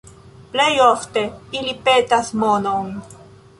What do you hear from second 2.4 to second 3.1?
monon.